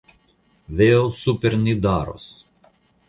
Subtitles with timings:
[0.67, 2.27] Veo super Nidaros!